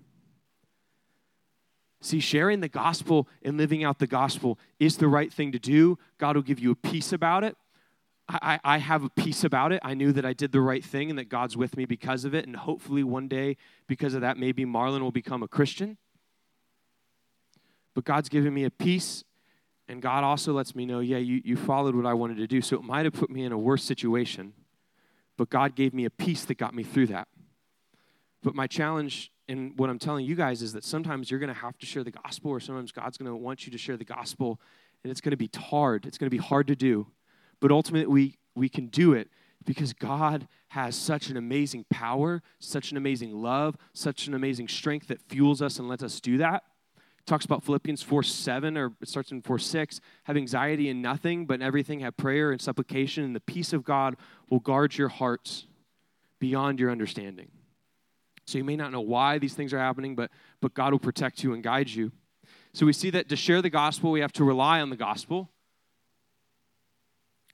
[2.02, 5.98] See, sharing the gospel and living out the gospel is the right thing to do.
[6.18, 7.56] God will give you a peace about it.
[8.28, 9.80] I, I, have a peace about it.
[9.84, 12.34] I knew that I did the right thing and that God's with me because of
[12.34, 12.44] it.
[12.44, 15.96] And hopefully, one day, because of that, maybe Marlon will become a Christian.
[17.94, 19.22] But God's given me a peace,
[19.86, 22.62] and God also lets me know, yeah, you, you followed what I wanted to do.
[22.62, 24.54] So it might have put me in a worse situation,
[25.36, 27.28] but God gave me a peace that got me through that.
[28.42, 31.60] But my challenge and what I'm telling you guys is that sometimes you're going to
[31.60, 34.04] have to share the gospel, or sometimes God's going to want you to share the
[34.04, 34.58] gospel,
[35.04, 36.06] and it's going to be hard.
[36.06, 37.08] It's going to be hard to do.
[37.60, 39.28] But ultimately, we, we can do it
[39.64, 45.08] because God has such an amazing power, such an amazing love, such an amazing strength
[45.08, 46.64] that fuels us and lets us do that.
[47.18, 50.00] It talks about Philippians 4 7, or it starts in 4 6.
[50.24, 53.84] Have anxiety in nothing, but in everything have prayer and supplication, and the peace of
[53.84, 54.16] God
[54.48, 55.66] will guard your hearts
[56.40, 57.50] beyond your understanding.
[58.46, 61.42] So you may not know why these things are happening, but, but God will protect
[61.42, 62.12] you and guide you.
[62.74, 65.50] So we see that to share the gospel, we have to rely on the gospel.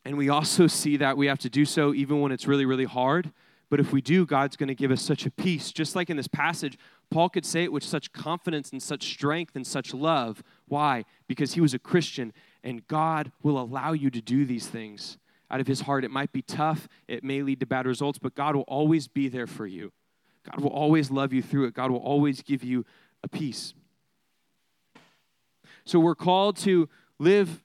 [0.05, 2.85] And we also see that we have to do so even when it's really, really
[2.85, 3.33] hard.
[3.70, 5.72] But if we do, God's going to give us such a peace.
[5.72, 6.79] Just like in this passage,
[7.11, 10.42] Paul could say it with such confidence and such strength and such love.
[10.66, 11.05] Why?
[11.27, 12.33] Because he was a Christian,
[12.64, 15.18] and God will allow you to do these things
[15.51, 16.05] out of his heart.
[16.05, 19.29] It might be tough, it may lead to bad results, but God will always be
[19.29, 19.92] there for you.
[20.50, 21.74] God will always love you through it.
[21.74, 22.84] God will always give you
[23.22, 23.74] a peace.
[25.84, 27.64] So we're called to live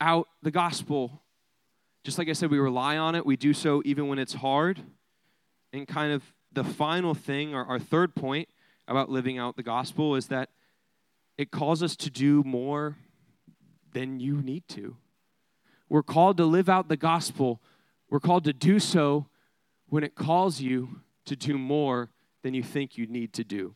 [0.00, 1.22] out the gospel.
[2.04, 3.26] Just like I said, we rely on it.
[3.26, 4.80] We do so even when it's hard.
[5.72, 8.48] And kind of the final thing, or our third point
[8.88, 10.50] about living out the gospel, is that
[11.38, 12.96] it calls us to do more
[13.92, 14.96] than you need to.
[15.88, 17.60] We're called to live out the gospel.
[18.08, 19.26] We're called to do so
[19.88, 22.10] when it calls you to do more
[22.42, 23.74] than you think you need to do.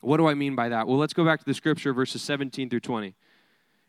[0.00, 0.86] What do I mean by that?
[0.86, 3.14] Well, let's go back to the scripture, verses 17 through 20.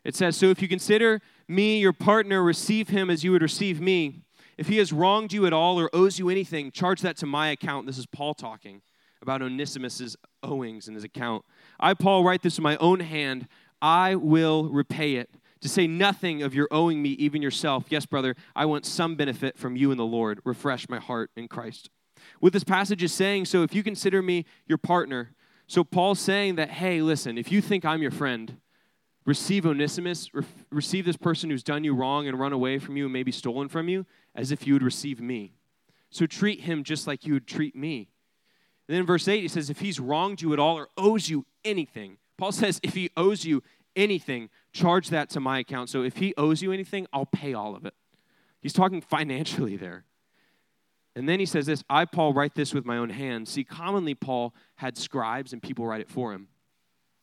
[0.02, 3.80] It says, So if you consider me your partner, receive him as you would receive
[3.80, 4.22] me.
[4.58, 7.48] If he has wronged you at all or owes you anything, charge that to my
[7.48, 7.86] account.
[7.86, 8.82] This is Paul talking
[9.22, 11.44] about Onesimus's owings in his account.
[11.78, 13.46] I, Paul, write this in my own hand.
[13.80, 15.30] I will repay it.
[15.60, 17.84] To say nothing of your owing me, even yourself.
[17.90, 20.40] Yes, brother, I want some benefit from you and the Lord.
[20.44, 21.90] Refresh my heart in Christ
[22.40, 23.44] what this passage is saying.
[23.44, 25.30] So if you consider me your partner,
[25.66, 28.56] so Paul's saying that, hey, listen, if you think I'm your friend,
[29.24, 33.04] receive Onesimus, re- receive this person who's done you wrong and run away from you
[33.04, 35.54] and maybe stolen from you as if you would receive me.
[36.10, 38.08] So treat him just like you would treat me.
[38.88, 41.28] And then in verse 8, he says, If he's wronged you at all or owes
[41.28, 43.62] you anything, Paul says, if he owes you
[43.94, 45.90] anything, charge that to my account.
[45.90, 47.92] So if he owes you anything, I'll pay all of it.
[48.62, 50.04] He's talking financially there.
[51.16, 53.48] And then he says this I, Paul, write this with my own hand.
[53.48, 56.48] See, commonly Paul had scribes and people write it for him.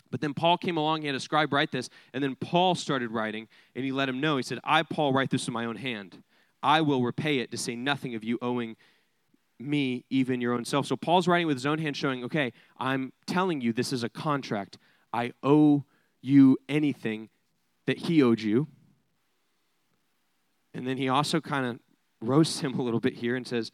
[0.10, 3.12] But then Paul came along, he had a scribe write this, and then Paul started
[3.12, 4.38] writing, and he let him know.
[4.38, 6.24] He said, I, Paul, write this with my own hand.
[6.64, 8.78] I will repay it to say nothing of you owing
[9.60, 10.86] me, even your own self.
[10.86, 14.10] So Paul's writing with his own hand, showing, okay, I'm telling you this is a
[14.10, 14.78] contract.
[15.12, 15.84] I owe
[16.22, 17.30] you anything
[17.86, 18.68] that he owed you.
[20.74, 21.80] And then he also kind of
[22.22, 23.72] roasts him a little bit here and says,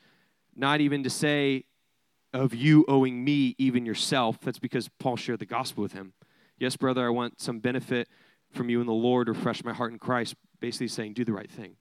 [0.55, 1.65] not even to say
[2.33, 4.39] of you owing me even yourself.
[4.41, 6.13] That's because Paul shared the gospel with him.
[6.57, 8.07] Yes, brother, I want some benefit
[8.51, 10.35] from you in the Lord, refresh my heart in Christ.
[10.59, 11.75] Basically saying, do the right thing.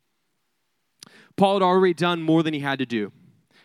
[1.36, 3.12] Paul had already done more than he had to do.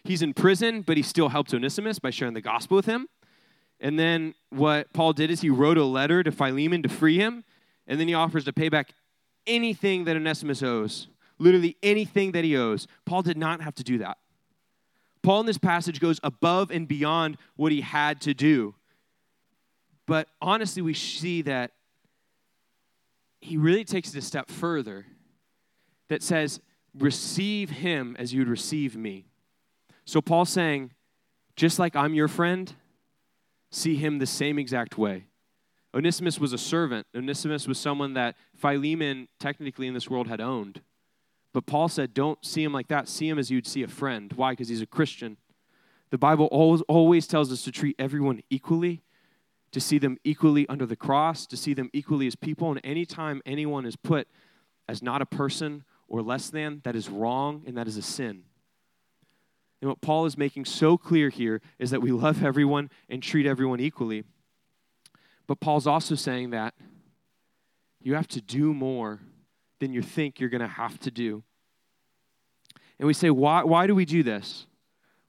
[0.04, 3.08] He's in prison, but he still helped Onesimus by sharing the gospel with him.
[3.80, 7.44] And then what Paul did is he wrote a letter to Philemon to free him,
[7.86, 8.94] and then he offers to pay back
[9.46, 11.08] anything that Onesimus owes,
[11.40, 12.88] literally anything that he owes.
[13.06, 14.18] Paul did not have to do that.
[15.24, 18.76] Paul in this passage goes above and beyond what he had to do.
[20.06, 21.72] But honestly, we see that
[23.42, 25.06] he really takes it a step further
[26.08, 26.60] that says,
[26.98, 29.26] Receive him as you'd receive me.
[30.06, 30.92] So Paul's saying,
[31.56, 32.74] just like I'm your friend,
[33.70, 35.26] see him the same exact way.
[35.94, 37.06] Onesimus was a servant.
[37.16, 40.82] Onesimus was someone that Philemon, technically in this world, had owned.
[41.54, 43.08] But Paul said, don't see him like that.
[43.08, 44.32] See him as you'd see a friend.
[44.34, 44.52] Why?
[44.52, 45.38] Because he's a Christian.
[46.10, 49.02] The Bible always, always tells us to treat everyone equally,
[49.72, 52.72] to see them equally under the cross, to see them equally as people.
[52.72, 54.28] And anytime anyone is put
[54.88, 58.44] as not a person or less than, that is wrong and that is a sin.
[59.82, 63.46] And what Paul is making so clear here is that we love everyone and treat
[63.46, 64.24] everyone equally.
[65.46, 66.74] But Paul's also saying that
[68.02, 69.20] you have to do more
[69.80, 71.44] than you think you're going to have to do.
[73.00, 74.66] And we say, why, why do we do this?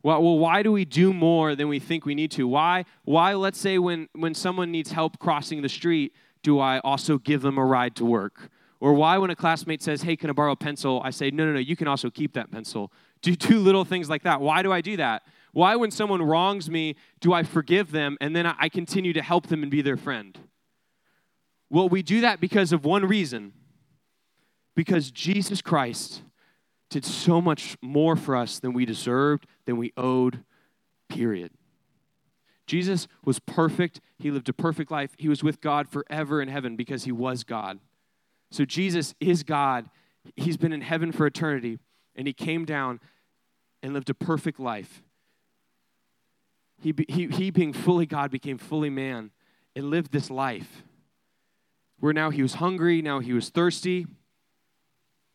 [0.03, 2.47] Well, well, why do we do more than we think we need to?
[2.47, 7.19] Why, why let's say, when, when someone needs help crossing the street, do I also
[7.19, 8.49] give them a ride to work?
[8.81, 11.03] Or why, when a classmate says, hey, can I borrow a pencil?
[11.05, 12.93] I say, no, no, no, you can also keep that pencil.
[13.23, 14.41] Do two little things like that.
[14.41, 15.25] Why do I do that?
[15.53, 19.49] Why, when someone wrongs me, do I forgive them and then I continue to help
[19.49, 20.39] them and be their friend?
[21.71, 23.53] Well, we do that because of one reason
[24.79, 26.23] because Jesus Christ
[26.89, 30.45] did so much more for us than we deserved, than we owed,
[31.09, 31.51] period.
[32.65, 34.01] Jesus was perfect.
[34.21, 35.17] He lived a perfect life.
[35.19, 37.81] He was with God forever in heaven because he was God.
[38.53, 39.91] So Jesus is God.
[40.37, 41.81] He's been in heaven for eternity,
[42.15, 43.01] and he came down
[43.83, 45.03] and lived a perfect life.
[46.81, 49.33] He, he, he being fully God became fully man
[49.75, 50.85] and lived this life
[51.99, 54.07] where now he was hungry, now he was thirsty,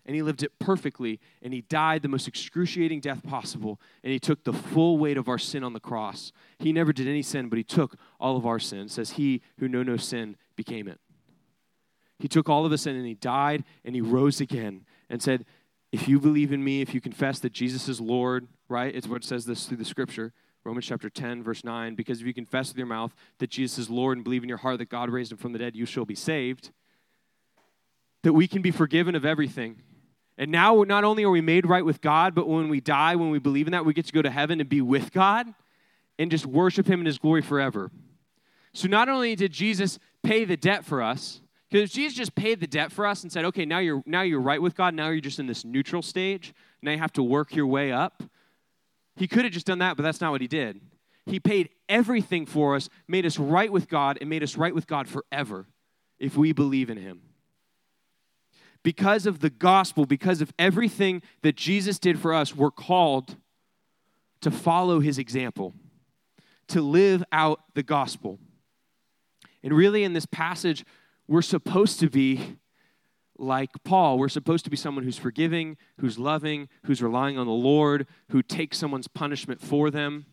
[0.05, 4.19] and he lived it perfectly, and he died the most excruciating death possible, and he
[4.19, 6.33] took the full weight of our sin on the cross.
[6.59, 8.89] He never did any sin, but he took all of our sin.
[8.89, 10.99] Says, He who knew no sin became it.
[12.19, 15.45] He took all of the sin and he died and he rose again and said,
[15.91, 18.93] If you believe in me, if you confess that Jesus is Lord, right?
[18.93, 21.95] It's what it says this through the scripture, Romans chapter 10, verse 9.
[21.95, 24.59] Because if you confess with your mouth that Jesus is Lord and believe in your
[24.59, 26.71] heart that God raised him from the dead, you shall be saved.
[28.23, 29.81] That we can be forgiven of everything
[30.37, 33.29] and now, not only are we made right with God, but when we die, when
[33.29, 35.47] we believe in that, we get to go to heaven and be with God
[36.17, 37.91] and just worship Him in His glory forever.
[38.73, 42.67] So, not only did Jesus pay the debt for us, because Jesus just paid the
[42.67, 45.21] debt for us and said, okay, now you're, now you're right with God, now you're
[45.21, 48.23] just in this neutral stage, now you have to work your way up.
[49.15, 50.81] He could have just done that, but that's not what He did.
[51.27, 54.87] He paid everything for us, made us right with God, and made us right with
[54.87, 55.67] God forever
[56.17, 57.21] if we believe in Him
[58.83, 63.37] because of the gospel, because of everything that Jesus did for us, we're called
[64.41, 65.73] to follow his example,
[66.67, 68.39] to live out the gospel.
[69.63, 70.83] And really, in this passage,
[71.27, 72.57] we're supposed to be
[73.37, 74.19] like Paul.
[74.19, 78.43] We're supposed to be someone who's forgiving, who's loving, who's relying on the Lord, who
[78.43, 80.25] takes someone's punishment for them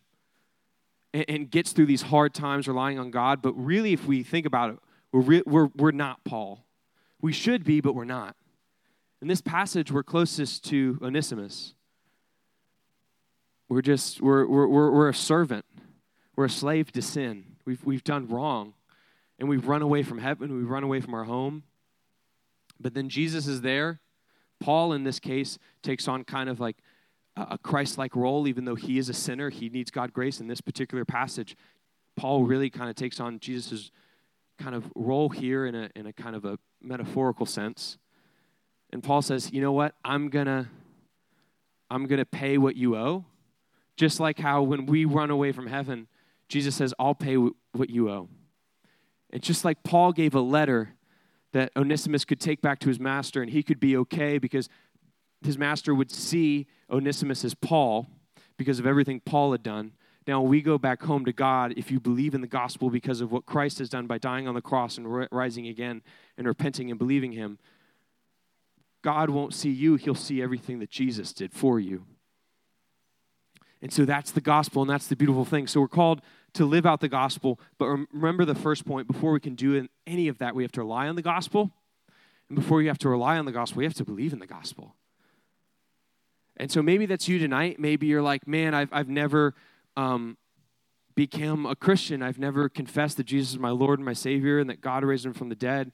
[1.14, 3.42] and, and gets through these hard times relying on God.
[3.42, 4.78] But really, if we think about it,
[5.12, 6.64] we're, re- we're, we're not Paul.
[7.20, 8.36] We should be, but we're not.
[9.20, 11.74] In this passage, we're closest to Onesimus.
[13.68, 15.64] We're just, we're, we're, we're, a servant.
[16.34, 17.56] We're a slave to sin.
[17.66, 18.74] We've, we've done wrong.
[19.38, 20.56] And we've run away from heaven.
[20.56, 21.64] We've run away from our home.
[22.80, 24.00] But then Jesus is there.
[24.58, 26.78] Paul, in this case, takes on kind of like
[27.36, 29.50] a Christ like role, even though he is a sinner.
[29.50, 30.40] He needs God grace.
[30.40, 31.56] In this particular passage,
[32.16, 33.90] Paul really kind of takes on Jesus'
[34.58, 37.98] kind of role here in a, in a kind of a metaphorical sense.
[38.92, 39.94] And Paul says, you know what?
[40.04, 40.68] I'm going to
[41.90, 43.24] I'm going to pay what you owe.
[43.96, 46.06] Just like how when we run away from heaven,
[46.48, 48.28] Jesus says, I'll pay what you owe.
[49.30, 50.94] And just like Paul gave a letter
[51.52, 54.68] that Onesimus could take back to his master and he could be okay because
[55.42, 58.08] his master would see Onesimus as Paul
[58.56, 59.92] because of everything Paul had done.
[60.26, 63.32] Now we go back home to God if you believe in the gospel because of
[63.32, 66.02] what Christ has done by dying on the cross and rising again
[66.36, 67.58] and repenting and believing him.
[69.02, 72.04] God won't see you, he'll see everything that Jesus did for you.
[73.82, 75.66] And so that's the gospel, and that's the beautiful thing.
[75.66, 76.20] So we're called
[76.52, 80.28] to live out the gospel, but remember the first point before we can do any
[80.28, 81.70] of that, we have to rely on the gospel.
[82.50, 84.46] And before we have to rely on the gospel, we have to believe in the
[84.46, 84.96] gospel.
[86.56, 87.78] And so maybe that's you tonight.
[87.78, 89.54] Maybe you're like, man, I've, I've never
[89.96, 90.36] um,
[91.14, 92.22] become a Christian.
[92.22, 95.26] I've never confessed that Jesus is my Lord and my Savior and that God raised
[95.26, 95.92] him from the dead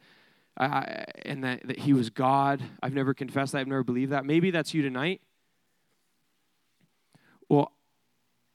[0.58, 2.62] I, and that, that he was God.
[2.82, 3.58] I've never confessed that.
[3.58, 4.24] I've never believed that.
[4.24, 5.20] Maybe that's you tonight.
[7.48, 7.72] Well,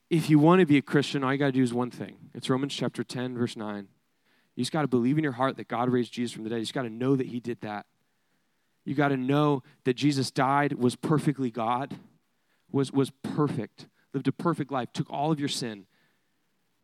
[0.10, 2.18] if you want to be a Christian, all you got to do is one thing.
[2.34, 3.88] It's Romans chapter 10, verse 9.
[4.56, 6.58] You just got to believe in your heart that God raised Jesus from the dead.
[6.58, 7.86] You just got to know that he did that.
[8.84, 11.98] You got to know that Jesus died, was perfectly God,
[12.72, 15.86] was, was perfect, lived a perfect life, took all of your sin,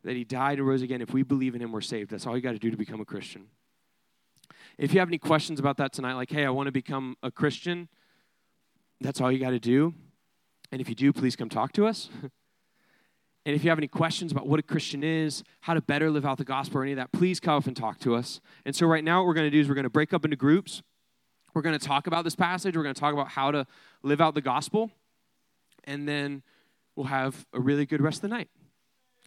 [0.03, 1.01] that he died and rose again.
[1.01, 2.11] If we believe in him, we're saved.
[2.11, 3.47] That's all you got to do to become a Christian.
[4.77, 7.31] If you have any questions about that tonight, like, hey, I want to become a
[7.31, 7.89] Christian,
[9.01, 9.93] that's all you got to do.
[10.71, 12.09] And if you do, please come talk to us.
[13.45, 16.25] and if you have any questions about what a Christian is, how to better live
[16.25, 18.39] out the gospel, or any of that, please come up and talk to us.
[18.65, 20.25] And so, right now, what we're going to do is we're going to break up
[20.25, 20.83] into groups.
[21.53, 22.75] We're going to talk about this passage.
[22.75, 23.65] We're going to talk about how to
[24.03, 24.91] live out the gospel.
[25.85, 26.43] And then
[26.97, 28.49] we'll have a really good rest of the night.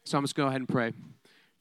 [0.04, 0.92] So I'm just going to go ahead and pray.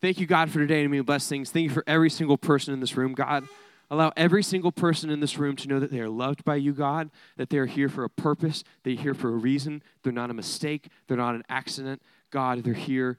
[0.02, 1.52] Thank you, God, for today and many blessings.
[1.52, 3.48] Thank you for every single person in this room, God.
[3.92, 6.74] Allow every single person in this room to know that they are loved by you,
[6.74, 10.30] God, that they are here for a purpose, they're here for a reason, they're not
[10.30, 12.02] a mistake, they're not an accident.
[12.32, 13.18] God, they're here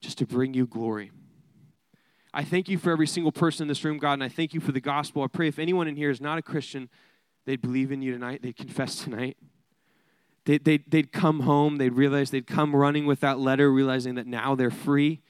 [0.00, 1.10] just to bring you glory.
[2.32, 4.60] I thank you for every single person in this room, God, and I thank you
[4.60, 5.22] for the gospel.
[5.22, 6.88] I pray if anyone in here is not a Christian,
[7.44, 9.36] they'd believe in you tonight, they'd confess tonight.
[10.46, 14.26] They'd, they'd, they'd come home, they'd realize they'd come running with that letter, realizing that
[14.26, 15.20] now they're free.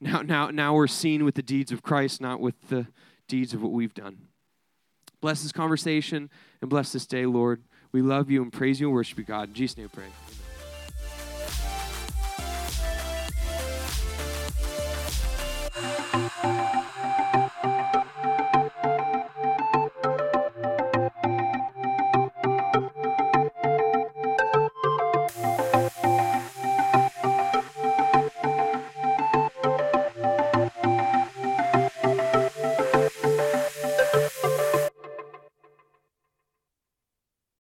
[0.00, 2.86] Now, now, now we're seen with the deeds of Christ, not with the
[3.26, 4.28] deeds of what we've done.
[5.20, 6.28] Bless this conversation
[6.60, 7.62] and bless this day, Lord.
[7.92, 9.48] We love you and praise you and worship you, God.
[9.48, 10.23] In Jesus' name, pray.